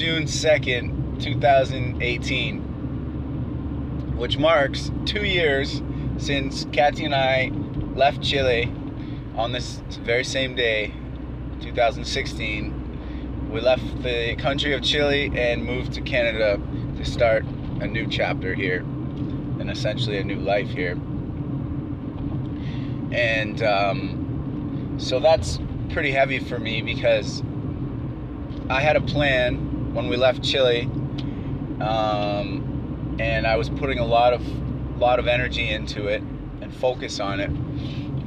[0.00, 5.82] June 2nd, 2018, which marks two years
[6.16, 7.50] since Kathy and I
[7.94, 8.72] left Chile
[9.36, 10.94] on this very same day,
[11.60, 13.50] 2016.
[13.52, 16.58] We left the country of Chile and moved to Canada
[16.96, 17.44] to start
[17.82, 20.92] a new chapter here and essentially a new life here.
[23.12, 25.58] And um, so that's
[25.90, 27.42] pretty heavy for me because
[28.70, 30.82] I had a plan when we left Chile,
[31.80, 34.46] um, and I was putting a lot of
[34.98, 36.22] lot of energy into it
[36.60, 37.50] and focus on it,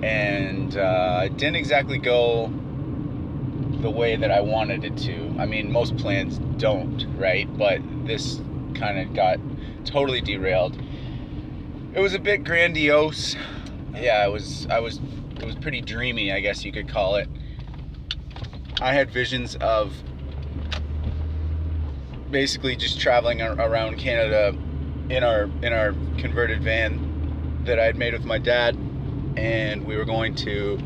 [0.03, 2.51] and uh, it didn't exactly go
[3.81, 5.35] the way that I wanted it to.
[5.37, 7.47] I mean, most plans don't, right?
[7.57, 8.41] But this
[8.75, 9.39] kind of got
[9.85, 10.77] totally derailed.
[11.93, 13.35] It was a bit grandiose.
[13.93, 14.67] Yeah, it was.
[14.69, 14.99] I was.
[15.39, 17.27] It was pretty dreamy, I guess you could call it.
[18.81, 19.93] I had visions of
[22.33, 24.53] basically just traveling around Canada
[25.09, 28.75] in our in our converted van that I had made with my dad,
[29.37, 30.77] and we were going to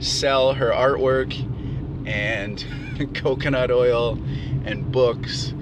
[0.00, 1.32] sell her artwork
[2.06, 2.64] and
[3.14, 4.18] coconut oil
[4.64, 5.54] and books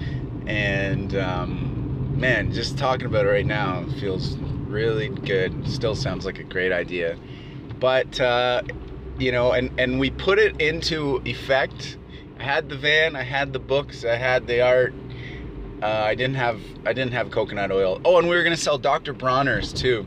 [0.47, 5.69] and um, man, just talking about it right now feels really good.
[5.69, 7.17] Still sounds like a great idea,
[7.79, 8.63] but uh,
[9.19, 11.99] you know, and and we put it into effect.
[12.39, 14.95] I had the van, I had the books, I had the art,
[15.83, 18.01] uh, I didn't have I didn't have coconut oil.
[18.05, 19.13] Oh, and we were gonna sell Dr.
[19.13, 20.07] Bronner's too.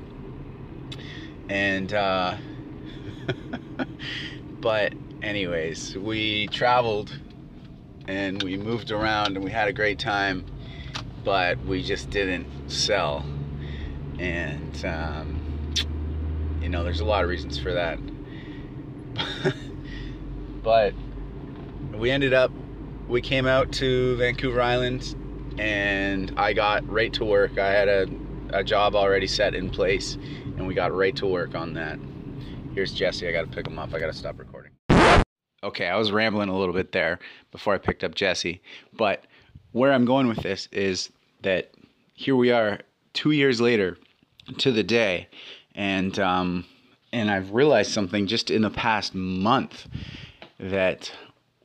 [1.50, 2.38] And uh,
[4.62, 7.20] but anyways, we traveled
[8.08, 10.46] and we moved around and we had a great time,
[11.26, 13.26] but we just didn't sell.
[14.18, 15.74] And um,
[16.62, 18.00] you know, there's a lot of reasons for that.
[20.64, 20.94] but
[21.94, 22.52] we ended up
[23.10, 25.16] we came out to Vancouver Island
[25.58, 27.58] and I got right to work.
[27.58, 28.08] I had a,
[28.50, 30.16] a job already set in place,
[30.58, 32.00] and we got right to work on that.
[32.74, 33.28] Here's Jesse.
[33.28, 33.94] I got to pick him up.
[33.94, 34.72] I got to stop recording.
[35.64, 37.20] Okay, I was rambling a little bit there
[37.52, 38.62] before I picked up Jesse,
[38.94, 39.26] but
[39.72, 41.10] where I'm going with this is
[41.42, 41.72] that
[42.14, 42.80] here we are,
[43.14, 43.98] two years later,
[44.60, 45.28] to the day,
[45.74, 46.66] and um,
[47.12, 49.88] and I've realized something just in the past month
[50.60, 51.12] that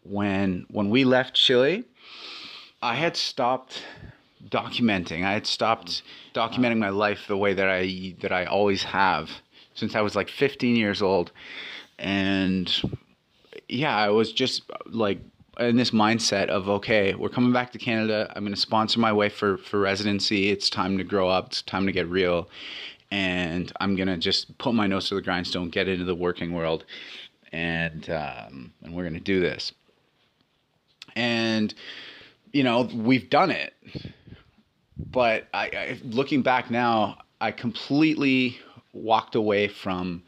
[0.03, 1.85] when when we left Chile
[2.83, 3.83] I had stopped
[4.49, 5.25] documenting.
[5.25, 6.03] I had stopped
[6.35, 9.31] documenting my life the way that I that I always have
[9.75, 11.31] since I was like 15 years old.
[11.99, 12.73] And
[13.69, 15.21] yeah, I was just like
[15.59, 18.33] in this mindset of okay, we're coming back to Canada.
[18.35, 20.49] I'm going to sponsor my way for for residency.
[20.49, 21.49] It's time to grow up.
[21.49, 22.49] It's time to get real.
[23.11, 26.85] And I'm gonna just put my nose to the grindstone, get into the working world,
[27.51, 29.73] and um, and we're gonna do this.
[31.17, 31.75] And
[32.53, 33.75] you know, we've done it.
[34.97, 38.59] But I, I, looking back now, I completely
[38.93, 40.23] walked away from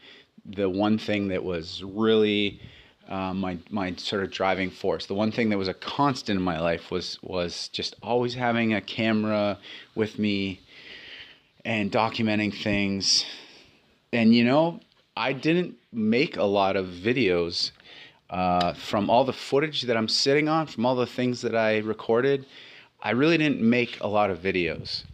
[0.44, 2.60] the one thing that was really
[3.08, 5.06] uh, my my sort of driving force.
[5.06, 8.72] The one thing that was a constant in my life was was just always having
[8.74, 9.58] a camera
[9.94, 10.60] with me
[11.64, 13.24] and documenting things.
[14.12, 14.80] And you know,
[15.16, 17.72] I didn't make a lot of videos
[18.32, 21.78] uh, from all the footage that I'm sitting on, from all the things that I
[21.78, 22.46] recorded,
[23.02, 25.04] I really didn't make a lot of videos.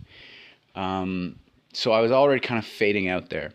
[0.76, 1.36] Um,
[1.72, 3.50] so I was already kind of fading out there.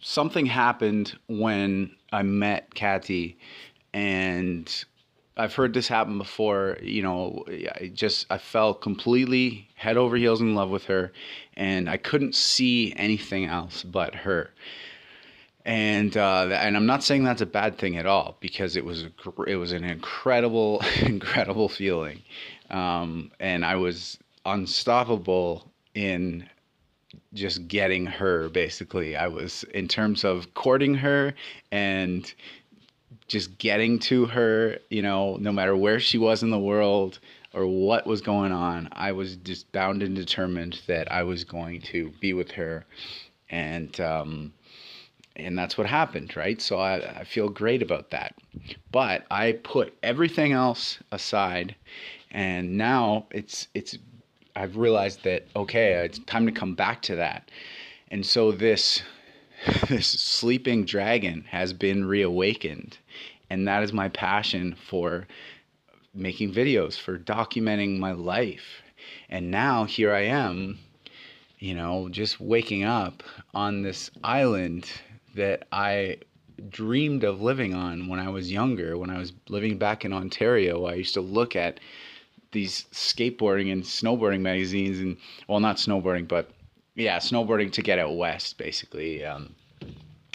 [0.00, 3.38] Something happened when I met Kathy,
[3.94, 4.84] and
[5.38, 6.76] I've heard this happen before.
[6.82, 7.44] You know,
[7.80, 11.12] I just I fell completely head over heels in love with her,
[11.56, 14.50] and I couldn't see anything else but her
[15.64, 19.04] and uh, and I'm not saying that's a bad thing at all because it was
[19.04, 19.12] a,
[19.46, 22.22] it was an incredible incredible feeling,
[22.70, 26.48] um, and I was unstoppable in
[27.34, 29.16] just getting her basically.
[29.16, 31.34] I was in terms of courting her
[31.70, 32.32] and
[33.28, 37.18] just getting to her you know no matter where she was in the world
[37.54, 41.80] or what was going on i was just bound and determined that i was going
[41.80, 42.84] to be with her.
[43.52, 44.52] And um,
[45.36, 46.60] and that's what happened, right?
[46.60, 48.34] So I, I feel great about that.
[48.90, 51.74] But I put everything else aside,
[52.30, 53.96] and now it's it's
[54.54, 57.50] I've realized that okay, it's time to come back to that.
[58.10, 59.02] And so this
[59.88, 62.98] this sleeping dragon has been reawakened,
[63.48, 65.26] and that is my passion for
[66.14, 68.82] making videos, for documenting my life.
[69.30, 70.78] And now here I am,
[71.58, 73.22] you know, just waking up
[73.54, 74.90] on this island
[75.34, 76.18] that I
[76.68, 78.96] dreamed of living on when I was younger.
[78.96, 81.80] When I was living back in Ontario, I used to look at
[82.52, 85.16] these skateboarding and snowboarding magazines, and
[85.48, 86.50] well, not snowboarding, but
[86.94, 89.24] yeah, snowboarding to get out west, basically.
[89.24, 89.54] Um,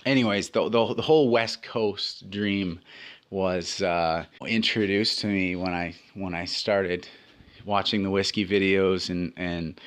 [0.06, 2.80] anyways, the, the, the whole West Coast dream
[3.30, 7.08] was uh, introduced to me when I when I started
[7.66, 9.80] watching the whiskey videos and and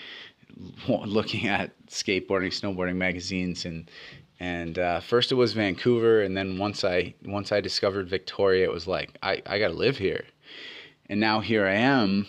[0.88, 3.90] looking at skateboarding, snowboarding magazines, and
[4.40, 8.72] and uh, first it was Vancouver, and then once I once I discovered Victoria, it
[8.72, 10.24] was like I I got to live here,
[11.08, 12.26] and now here I am,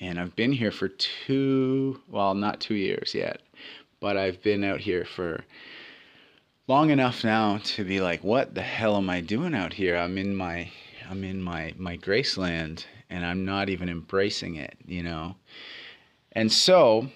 [0.00, 3.40] and I've been here for two well not two years yet,
[4.00, 5.44] but I've been out here for
[6.68, 9.96] long enough now to be like, what the hell am I doing out here?
[9.96, 10.70] I'm in my
[11.08, 15.36] I'm in my my Graceland and I'm not even embracing it, you know.
[16.32, 17.08] And so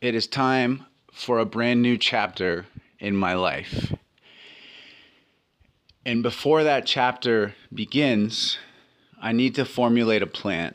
[0.00, 2.66] it is time for a brand new chapter
[3.04, 3.92] in my life.
[6.06, 8.56] And before that chapter begins,
[9.20, 10.74] I need to formulate a plan.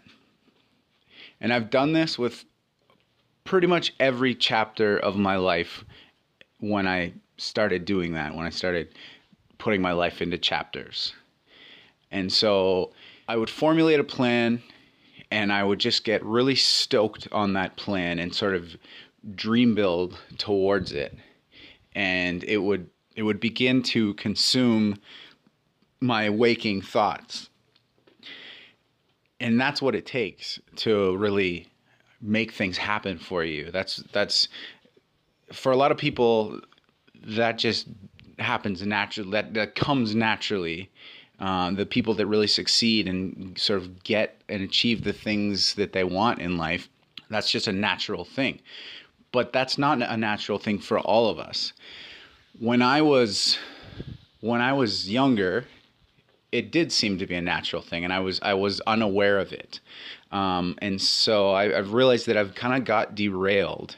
[1.41, 2.45] And I've done this with
[3.45, 5.83] pretty much every chapter of my life
[6.59, 8.89] when I started doing that, when I started
[9.57, 11.13] putting my life into chapters.
[12.11, 12.91] And so
[13.27, 14.61] I would formulate a plan
[15.31, 18.77] and I would just get really stoked on that plan and sort of
[19.35, 21.17] dream build towards it.
[21.99, 24.95] And it would it would begin to consume
[25.99, 27.49] my waking thoughts.
[29.41, 31.67] And that's what it takes to really
[32.21, 33.69] make things happen for you.
[33.71, 34.47] That's that's
[35.51, 36.61] for a lot of people
[37.25, 37.87] that just
[38.37, 39.31] happens naturally.
[39.31, 40.89] That that comes naturally.
[41.39, 45.91] Uh, the people that really succeed and sort of get and achieve the things that
[45.91, 46.89] they want in life,
[47.29, 48.59] that's just a natural thing.
[49.31, 51.73] But that's not a natural thing for all of us.
[52.59, 53.57] When I was
[54.41, 55.65] when I was younger,
[56.51, 59.53] it did seem to be a natural thing, and I was I was unaware of
[59.53, 59.79] it.
[60.31, 63.95] Um, and so I, I've realized that I've kind of got derailed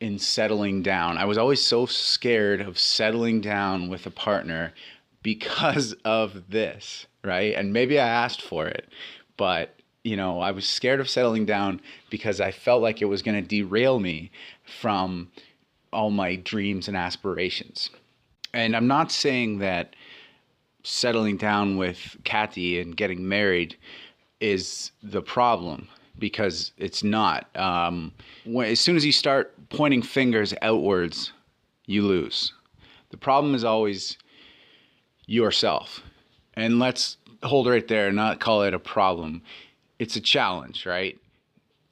[0.00, 1.16] in settling down.
[1.18, 4.72] I was always so scared of settling down with a partner
[5.22, 7.54] because of this, right?
[7.54, 8.88] And maybe I asked for it,
[9.36, 9.74] but
[10.06, 13.42] you know, I was scared of settling down because I felt like it was going
[13.42, 14.30] to derail me
[14.64, 15.32] from
[15.92, 17.90] all my dreams and aspirations.
[18.54, 19.96] And I'm not saying that
[20.84, 23.76] settling down with Kathy and getting married
[24.40, 25.88] is the problem
[26.20, 27.48] because it's not.
[27.56, 28.12] Um,
[28.44, 31.32] when, as soon as you start pointing fingers outwards,
[31.86, 32.52] you lose.
[33.10, 34.18] The problem is always
[35.26, 36.00] yourself.
[36.54, 39.42] And let's hold right there and not call it a problem.
[39.98, 41.18] It's a challenge, right?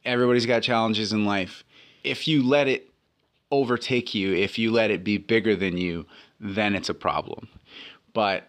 [0.04, 1.64] Everybody's got challenges in life.
[2.02, 2.90] If you let it
[3.50, 6.06] overtake you, if you let it be bigger than you,
[6.40, 7.49] then it's a problem.
[8.12, 8.49] But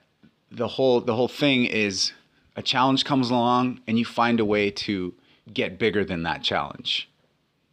[0.52, 2.14] the whole the whole thing is
[2.56, 5.14] a challenge comes along and you find a way to
[5.54, 7.10] get bigger than that challenge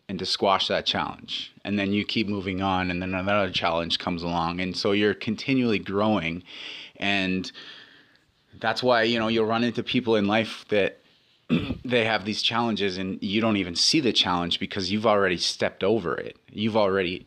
[0.08, 1.52] and to squash that challenge.
[1.64, 4.60] And then you keep moving on, and then another challenge comes along.
[4.60, 6.42] And so you're continually growing.
[6.96, 7.50] And
[8.60, 11.00] that's why, you know, you'll run into people in life that
[11.84, 15.82] they have these challenges and you don't even see the challenge because you've already stepped
[15.84, 16.36] over it.
[16.50, 17.26] You've already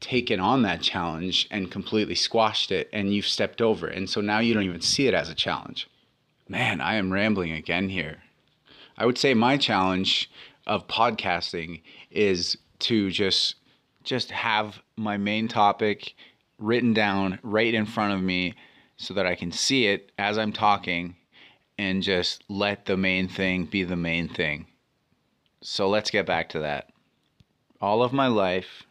[0.00, 3.96] taken on that challenge and completely squashed it and you've stepped over it.
[3.96, 5.88] And so now you don't even see it as a challenge.
[6.48, 8.18] Man, I am rambling again here.
[8.98, 10.30] I would say my challenge
[10.66, 13.56] of podcasting is to just
[14.04, 16.14] just have my main topic
[16.58, 18.54] written down right in front of me
[18.96, 21.14] so that I can see it as I'm talking
[21.82, 24.66] and just let the main thing be the main thing.
[25.62, 26.90] So let's get back to that.
[27.80, 28.84] All of my life,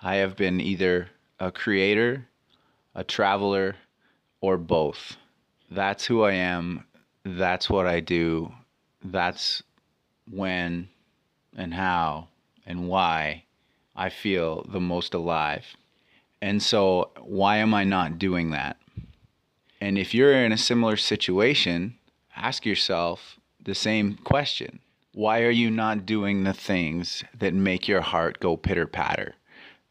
[0.00, 1.08] I have been either
[1.40, 2.28] a creator,
[2.94, 3.74] a traveler,
[4.40, 5.16] or both.
[5.68, 6.84] That's who I am.
[7.24, 8.52] That's what I do.
[9.02, 9.64] That's
[10.30, 10.88] when
[11.56, 12.28] and how
[12.66, 13.44] and why
[13.96, 15.76] I feel the most alive.
[16.40, 18.76] And so, why am I not doing that?
[19.80, 21.98] And if you're in a similar situation,
[22.38, 24.78] ask yourself the same question
[25.12, 29.34] Why are you not doing the things that make your heart go pitter patter?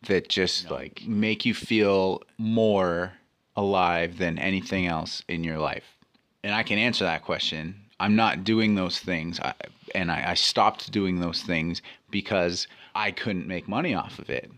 [0.07, 0.75] That just no.
[0.75, 3.13] like make you feel more
[3.55, 5.97] alive than anything else in your life?
[6.43, 7.75] And I can answer that question.
[7.99, 9.39] I'm not doing those things.
[9.39, 9.53] I,
[9.95, 14.51] and I, I stopped doing those things because I couldn't make money off of it.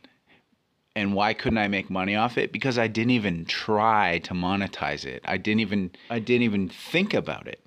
[0.95, 2.51] And why couldn't I make money off it?
[2.51, 5.23] Because I didn't even try to monetize it.
[5.23, 7.63] I didn't even I didn't even think about it.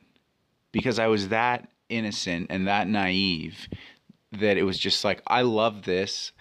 [0.72, 3.68] Because I was that innocent and that naive
[4.32, 6.32] that it was just like I love this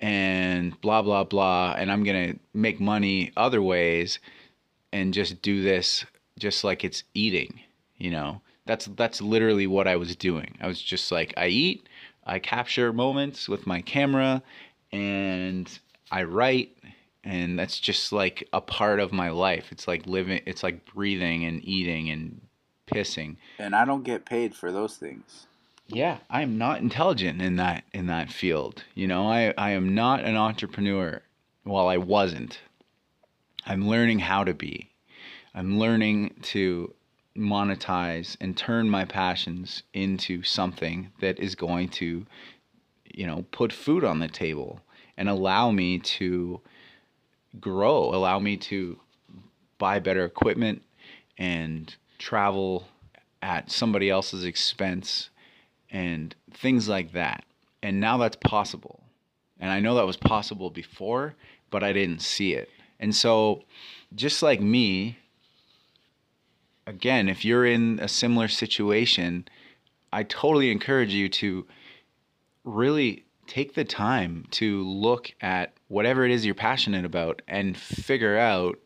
[0.00, 4.18] and blah blah blah and I'm going to make money other ways
[4.92, 6.04] and just do this
[6.38, 7.60] just like it's eating,
[7.96, 8.42] you know.
[8.66, 10.58] That's that's literally what I was doing.
[10.60, 11.88] I was just like I eat,
[12.26, 14.42] I capture moments with my camera
[14.92, 15.78] and
[16.10, 16.76] I write
[17.22, 19.70] and that's just like a part of my life.
[19.70, 22.40] It's like living it's like breathing and eating and
[22.86, 23.36] pissing.
[23.58, 25.46] And I don't get paid for those things.
[25.88, 28.84] Yeah, I'm not intelligent in that in that field.
[28.94, 31.22] You know, I I am not an entrepreneur.
[31.64, 32.60] Well, I wasn't.
[33.64, 34.90] I'm learning how to be.
[35.54, 36.92] I'm learning to
[37.36, 42.26] monetize and turn my passions into something that is going to
[43.16, 44.80] you know, put food on the table
[45.16, 46.60] and allow me to
[47.58, 49.00] grow, allow me to
[49.78, 50.82] buy better equipment
[51.38, 52.88] and travel
[53.42, 55.30] at somebody else's expense
[55.90, 57.44] and things like that.
[57.82, 59.02] And now that's possible.
[59.60, 61.34] And I know that was possible before,
[61.70, 62.68] but I didn't see it.
[62.98, 63.62] And so,
[64.14, 65.18] just like me,
[66.86, 69.46] again, if you're in a similar situation,
[70.12, 71.66] I totally encourage you to
[72.64, 78.36] really take the time to look at whatever it is you're passionate about and figure
[78.36, 78.78] out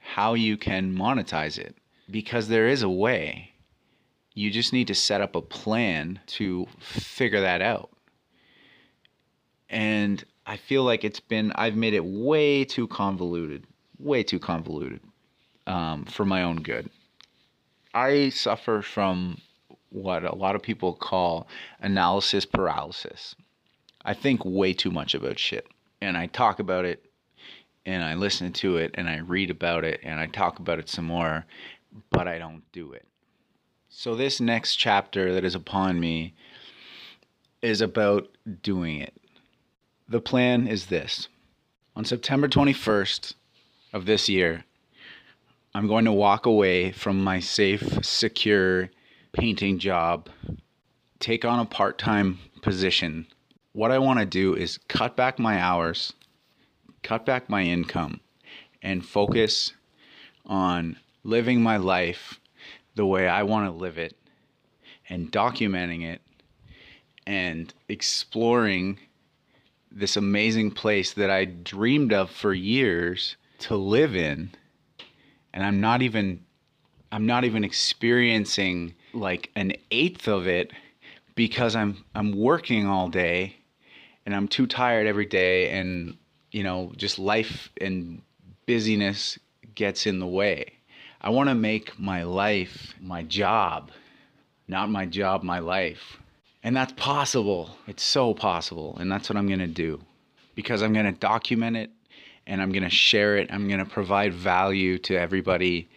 [0.00, 1.76] how you can monetize it
[2.10, 3.52] because there is a way.
[4.34, 7.90] You just need to set up a plan to figure that out.
[9.68, 13.64] And I feel like it's been, I've made it way too convoluted,
[13.98, 15.00] way too convoluted
[15.66, 16.88] um, for my own good.
[17.92, 19.40] I suffer from
[19.90, 21.48] what a lot of people call
[21.80, 23.34] analysis paralysis.
[24.04, 25.66] I think way too much about shit.
[26.00, 27.04] And I talk about it
[27.84, 30.88] and I listen to it and I read about it and I talk about it
[30.88, 31.46] some more,
[32.10, 33.06] but I don't do it.
[33.88, 36.34] So, this next chapter that is upon me
[37.62, 38.28] is about
[38.62, 39.14] doing it.
[40.08, 41.28] The plan is this
[41.98, 43.34] on September 21st
[43.92, 44.64] of this year,
[45.74, 48.90] I'm going to walk away from my safe, secure
[49.32, 50.28] painting job,
[51.18, 53.26] take on a part time position.
[53.72, 56.12] What I want to do is cut back my hours,
[57.02, 58.20] cut back my income,
[58.80, 59.72] and focus
[60.46, 60.96] on
[61.28, 62.40] living my life
[62.94, 64.16] the way I want to live it
[65.08, 66.22] and documenting it
[67.26, 68.98] and exploring
[69.92, 74.50] this amazing place that I dreamed of for years to live in
[75.52, 76.44] and I'm not even
[77.12, 80.72] I'm not even experiencing like an eighth of it
[81.34, 83.56] because I'm I'm working all day
[84.24, 86.16] and I'm too tired every day and
[86.52, 88.22] you know just life and
[88.66, 89.38] busyness
[89.74, 90.77] gets in the way.
[91.20, 93.90] I want to make my life my job,
[94.68, 96.18] not my job my life.
[96.62, 97.70] And that's possible.
[97.86, 98.96] It's so possible.
[99.00, 100.00] And that's what I'm going to do
[100.54, 101.90] because I'm going to document it
[102.46, 103.52] and I'm going to share it.
[103.52, 105.88] I'm going to provide value to everybody.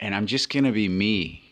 [0.00, 1.42] And I'm just going to be me.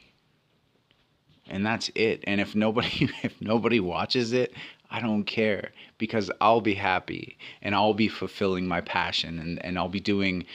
[1.48, 2.24] And that's it.
[2.26, 4.54] And if nobody if nobody watches it,
[4.90, 9.78] I don't care because I'll be happy and I'll be fulfilling my passion and, and
[9.78, 10.46] I'll be doing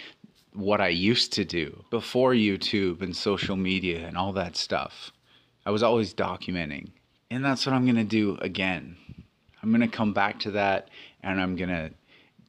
[0.56, 5.12] what I used to do before YouTube and social media and all that stuff.
[5.66, 6.92] I was always documenting.
[7.30, 8.98] And that's what I'm going to do again.
[9.62, 10.90] I'm going to come back to that
[11.24, 11.92] and I'm going to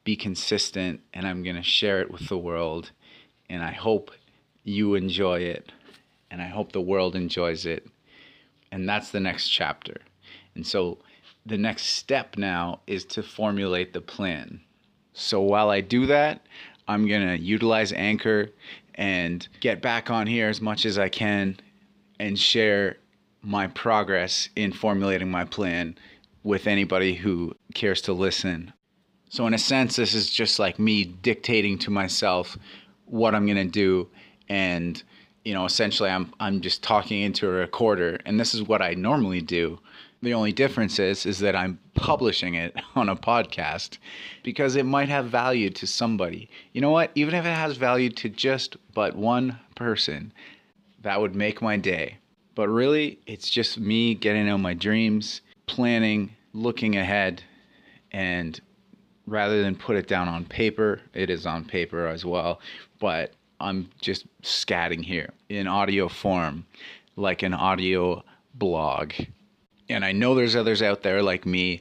[0.04, 2.90] be consistent and I'm going to share it with the world.
[3.48, 4.10] And I hope
[4.62, 5.72] you enjoy it
[6.30, 7.86] and I hope the world enjoys it.
[8.70, 9.96] And that's the next chapter.
[10.54, 10.98] And so
[11.46, 14.60] the next step now is to formulate the plan.
[15.12, 16.44] So while I do that,
[16.88, 18.50] I'm going to utilize Anchor
[18.94, 21.58] and get back on here as much as I can
[22.18, 22.96] and share
[23.42, 25.96] my progress in formulating my plan
[26.42, 28.72] with anybody who cares to listen.
[29.28, 32.56] So, in a sense, this is just like me dictating to myself
[33.06, 34.08] what I'm going to do.
[34.48, 35.02] And,
[35.44, 38.18] you know, essentially, I'm, I'm just talking into a recorder.
[38.24, 39.78] And this is what I normally do.
[40.22, 43.98] The only difference is, is that I'm publishing it on a podcast
[44.42, 46.48] because it might have value to somebody.
[46.72, 47.10] You know what?
[47.14, 50.32] Even if it has value to just but one person,
[51.02, 52.18] that would make my day.
[52.54, 57.42] But really, it's just me getting out my dreams, planning, looking ahead,
[58.12, 58.58] and
[59.26, 62.60] rather than put it down on paper, it is on paper as well,
[62.98, 66.66] but I'm just scatting here in audio form,
[67.16, 68.22] like an audio
[68.54, 69.12] blog.
[69.88, 71.80] And I know there's others out there like me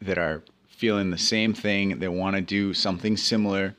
[0.00, 3.74] that are feeling the same thing, they want to do something similar.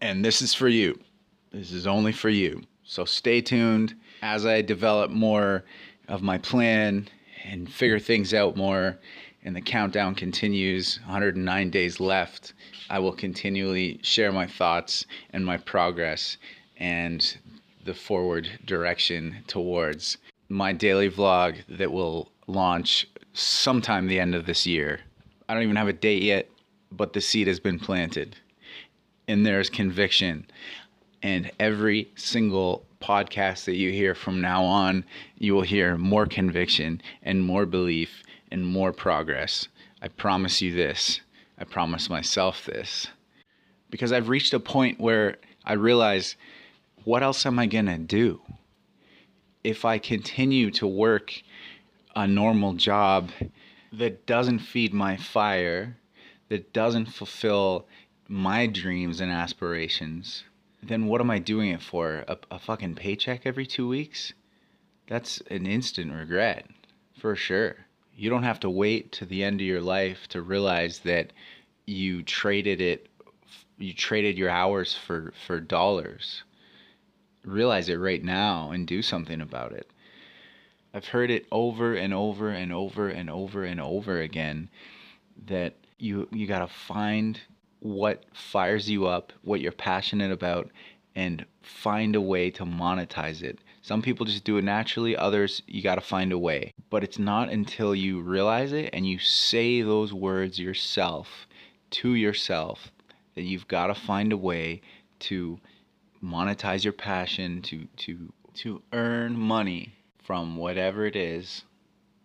[0.00, 0.98] And this is for you.
[1.52, 2.62] This is only for you.
[2.84, 5.64] So stay tuned as I develop more
[6.08, 7.08] of my plan
[7.44, 8.98] and figure things out more
[9.44, 12.54] and the countdown continues 109 days left
[12.90, 16.38] i will continually share my thoughts and my progress
[16.78, 17.36] and
[17.84, 20.16] the forward direction towards
[20.48, 25.00] my daily vlog that will launch sometime the end of this year
[25.48, 26.48] i don't even have a date yet
[26.92, 28.36] but the seed has been planted
[29.26, 30.46] and there's conviction
[31.22, 35.04] and every single podcast that you hear from now on,
[35.38, 39.68] you will hear more conviction and more belief and more progress.
[40.02, 41.20] I promise you this.
[41.58, 43.06] I promise myself this.
[43.90, 46.36] Because I've reached a point where I realize
[47.04, 48.40] what else am I going to do?
[49.62, 51.42] If I continue to work
[52.16, 53.30] a normal job
[53.92, 55.96] that doesn't feed my fire,
[56.48, 57.86] that doesn't fulfill
[58.28, 60.44] my dreams and aspirations,
[60.82, 62.24] then what am I doing it for?
[62.28, 64.32] A, a fucking paycheck every two weeks?
[65.06, 66.66] That's an instant regret,
[67.18, 67.76] for sure.
[68.16, 71.32] You don't have to wait to the end of your life to realize that
[71.86, 73.08] you traded it,
[73.78, 76.44] you traded your hours for, for dollars.
[77.44, 79.90] Realize it right now and do something about it.
[80.94, 84.70] I've heard it over and over and over and over and over again
[85.46, 87.40] that you you got to find
[87.80, 90.70] what fires you up, what you're passionate about,
[91.16, 93.58] and find a way to monetize it.
[93.82, 96.72] Some people just do it naturally, others, you got to find a way.
[96.90, 101.48] But it's not until you realize it and you say those words yourself
[101.90, 102.92] to yourself
[103.34, 104.80] that you've got to find a way
[105.20, 105.58] to
[106.22, 109.93] monetize your passion, to, to, to earn money
[110.24, 111.62] from whatever it is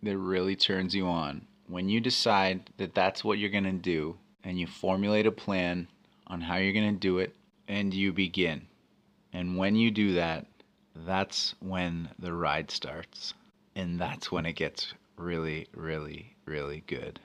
[0.01, 1.45] that really turns you on.
[1.67, 5.88] When you decide that that's what you're going to do, and you formulate a plan
[6.27, 7.35] on how you're going to do it
[7.67, 8.67] and you begin.
[9.33, 10.45] And when you do that,
[10.95, 13.33] that's when the ride starts.
[13.75, 17.19] And that's when it gets really, really, really good.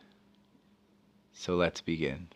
[1.33, 2.29] So let's begin.